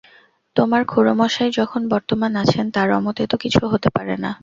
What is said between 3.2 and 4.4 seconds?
তো কিছু হতে পারে না।